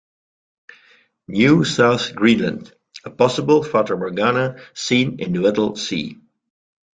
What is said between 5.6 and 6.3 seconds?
Sea.